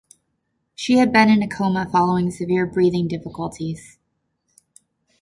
She 0.73 0.97
had 0.97 1.13
been 1.13 1.29
in 1.29 1.43
a 1.43 1.47
coma 1.47 1.87
following 1.91 2.31
severe 2.31 2.65
breathing 2.65 3.07
difficulties. 3.07 3.99